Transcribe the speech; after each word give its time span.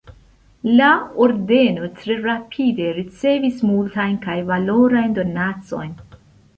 La 0.79 0.87
ordeno 1.25 1.91
tre 1.99 2.17
rapide 2.23 2.89
ricevis 2.97 3.63
multajn 3.71 4.19
kaj 4.27 4.41
valorajn 4.53 5.19
donacojn. 5.23 5.99